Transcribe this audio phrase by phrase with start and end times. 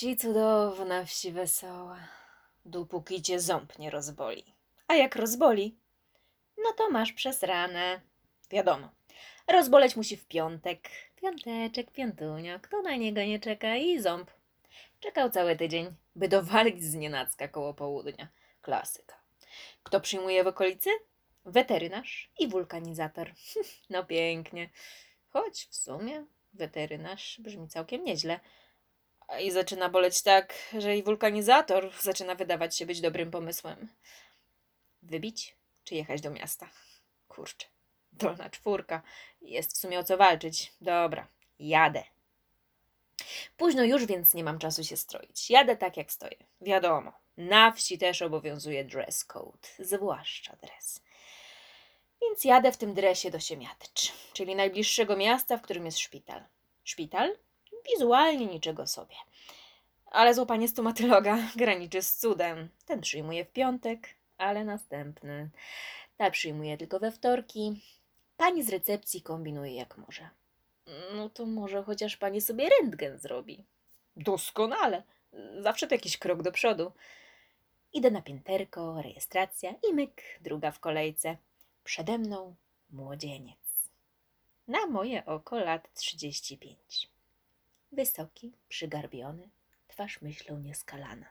[0.00, 1.98] wsi cudowna, wsi wesoła,
[2.64, 4.44] dopóki cię ząb nie rozboli.
[4.88, 5.76] A jak rozboli,
[6.58, 8.00] no to masz przez ranę.
[8.50, 8.88] Wiadomo,
[9.48, 10.88] rozboleć musi w piątek.
[11.16, 14.30] Piąteczek, piątunio, kto na niego nie czeka i ząb.
[15.00, 18.28] Czekał cały tydzień, by dowalić z nienacka koło południa.
[18.62, 19.16] Klasyka.
[19.82, 20.90] Kto przyjmuje w okolicy?
[21.44, 23.32] Weterynarz i wulkanizator.
[23.90, 24.70] No pięknie.
[25.28, 28.40] Choć w sumie weterynarz brzmi całkiem nieźle.
[29.38, 33.88] I zaczyna boleć tak, że i wulkanizator zaczyna wydawać się być dobrym pomysłem.
[35.02, 36.68] Wybić czy jechać do miasta?
[37.28, 37.66] Kurczę,
[38.12, 39.02] dolna czwórka.
[39.42, 40.72] Jest w sumie o co walczyć.
[40.80, 42.04] Dobra, jadę.
[43.56, 45.50] Późno już, więc nie mam czasu się stroić.
[45.50, 46.36] Jadę tak jak stoję.
[46.60, 51.00] Wiadomo, na wsi też obowiązuje dress code, zwłaszcza dres.
[52.22, 56.44] Więc jadę w tym dresie do Siemiatycz, czyli najbliższego miasta, w którym jest szpital.
[56.84, 57.36] Szpital?
[57.86, 59.14] Wizualnie niczego sobie.
[60.06, 62.68] Ale złapanie stomatyloga graniczy z cudem.
[62.86, 65.50] Ten przyjmuje w piątek, ale następny.
[66.16, 67.80] Ta przyjmuje tylko we wtorki.
[68.36, 70.28] Pani z recepcji kombinuje jak może.
[71.14, 73.64] No to może chociaż pani sobie rentgen zrobi.
[74.16, 75.02] Doskonale.
[75.60, 76.92] Zawsze to jakiś krok do przodu.
[77.92, 81.36] Idę na pięterko, rejestracja i myk, druga w kolejce.
[81.84, 82.54] Przede mną
[82.90, 83.58] młodzieniec.
[84.68, 87.10] Na moje oko lat 35.
[87.92, 89.50] Wysoki, przygarbiony,
[89.88, 91.26] twarz myślą nieskalana.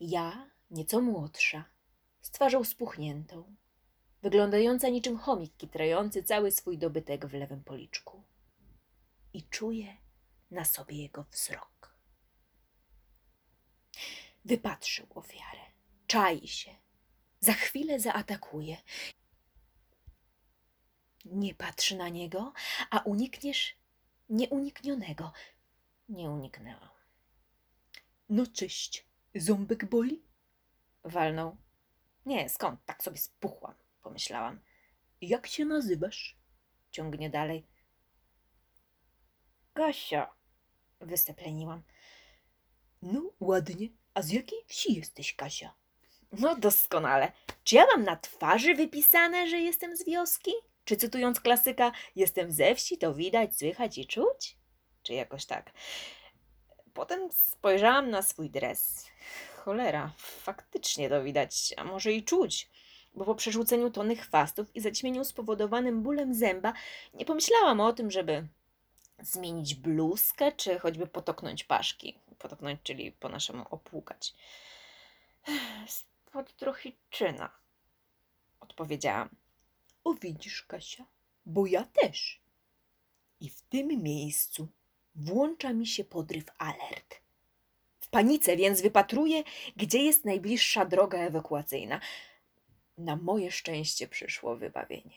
[0.00, 1.64] Ja, nieco młodsza,
[2.20, 3.56] z twarzą spuchniętą,
[4.22, 8.22] wyglądająca niczym chomik kitrający cały swój dobytek w lewym policzku.
[9.32, 9.96] I czuję
[10.50, 11.96] na sobie jego wzrok.
[14.44, 15.60] Wypatrzył ofiarę,
[16.06, 16.76] czai się,
[17.40, 18.76] za chwilę zaatakuje.
[21.24, 22.52] Nie patrz na niego,
[22.90, 23.76] a unikniesz
[24.28, 25.32] nieuniknionego.
[26.10, 26.88] Nie uniknęłam.
[28.28, 30.22] No cześć, ząbek boli?
[31.04, 31.56] Walnął.
[32.26, 32.84] Nie, skąd?
[32.84, 34.60] Tak sobie spuchłam, pomyślałam.
[35.20, 36.36] Jak się nazywasz?
[36.90, 37.66] Ciągnie dalej.
[39.74, 40.34] Kasia,
[41.00, 41.82] wystepleniłam.
[43.02, 45.74] No ładnie, a z jakiej wsi jesteś, Kasia?
[46.32, 47.32] No doskonale.
[47.64, 50.52] Czy ja mam na twarzy wypisane, że jestem z wioski?
[50.84, 54.59] Czy cytując klasyka, jestem ze wsi, to widać, słychać i czuć?
[55.10, 55.72] Czy jakoś tak?
[56.94, 59.06] Potem spojrzałam na swój dres.
[59.56, 62.68] Cholera, faktycznie to widać, a może i czuć.
[63.14, 66.72] Bo po przerzuceniu tony chwastów i zaćmieniu spowodowanym bólem zęba
[67.14, 68.46] nie pomyślałam o tym, żeby
[69.22, 72.18] zmienić bluzkę, czy choćby potoknąć paszki.
[72.38, 74.34] Potoknąć, czyli po naszemu opłukać.
[75.86, 77.50] Spod trochiczyna,
[78.60, 79.28] odpowiedziałam.
[80.04, 81.04] O widzisz, Kasia,
[81.46, 82.40] bo ja też.
[83.40, 84.68] I w tym miejscu
[85.14, 87.20] włącza mi się podryw alert.
[88.00, 89.42] W panice więc wypatruję,
[89.76, 92.00] gdzie jest najbliższa droga ewakuacyjna.
[92.98, 95.16] Na moje szczęście przyszło wybawienie.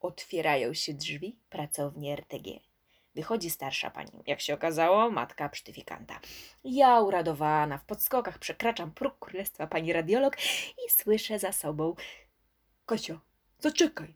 [0.00, 2.60] Otwierają się drzwi pracowni RTG.
[3.14, 6.20] Wychodzi starsza pani, jak się okazało, matka psztyfikanta.
[6.64, 10.36] Ja uradowana, w podskokach przekraczam próg królestwa pani radiolog
[10.86, 11.94] i słyszę za sobą
[12.86, 13.20] Kasia,
[13.58, 14.14] zaczekaj.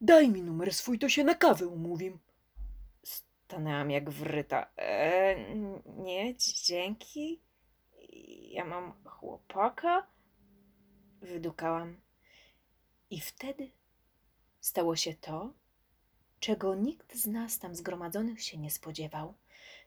[0.00, 2.18] Daj mi numer swój, to się na kawę umówim.
[3.48, 4.66] Stanęłam jak wryta.
[4.76, 5.36] E,
[5.86, 7.40] nie, dzięki.
[8.50, 10.06] Ja mam chłopaka.
[11.20, 12.00] Wydukałam.
[13.10, 13.70] I wtedy
[14.60, 15.52] stało się to,
[16.40, 19.34] czego nikt z nas tam zgromadzonych się nie spodziewał.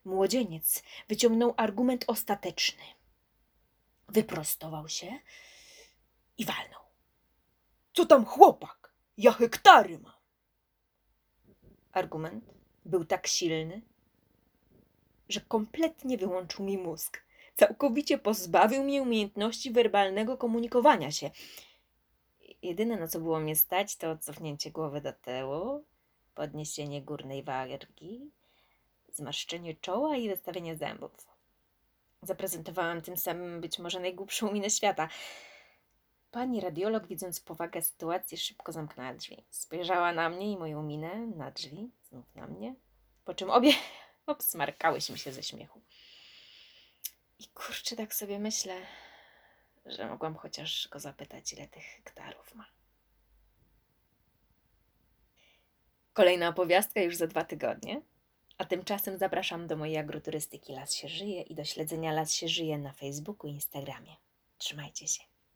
[0.05, 2.83] Młodzieniec wyciągnął argument ostateczny.
[4.07, 5.19] Wyprostował się
[6.37, 6.81] i walnął.
[7.93, 8.93] Co tam chłopak?
[9.17, 10.13] Ja hektary mam.
[11.91, 13.81] Argument był tak silny,
[15.29, 17.21] że kompletnie wyłączył mi mózg.
[17.55, 21.31] Całkowicie pozbawił mnie umiejętności werbalnego komunikowania się.
[22.61, 25.83] Jedyne, na co było mnie stać, to cofnięcie głowy do tyłu,
[26.35, 28.31] podniesienie górnej wargi,
[29.11, 31.11] zmarszczenie czoła i wystawienie zębów.
[32.21, 35.09] Zaprezentowałam tym samym być może najgłupszą minę świata.
[36.31, 39.45] Pani radiolog, widząc powagę sytuacji, szybko zamknęła drzwi.
[39.49, 42.75] Spojrzała na mnie i moją minę, na drzwi, znów na mnie,
[43.25, 43.71] po czym obie
[44.25, 45.81] obsmarkałyśmy się ze śmiechu.
[47.39, 48.81] I kurczę, tak sobie myślę,
[49.85, 52.65] że mogłam chociaż go zapytać, ile tych hektarów ma.
[56.13, 58.01] Kolejna opowiastka już za dwa tygodnie.
[58.57, 62.77] A tymczasem zapraszam do mojej agroturystyki Las się żyje i do śledzenia Las się żyje
[62.77, 64.15] na Facebooku i Instagramie.
[64.57, 65.30] Trzymajcie się.